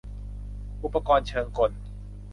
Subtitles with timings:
[0.83, 1.71] อุปกรณ์เชิงกล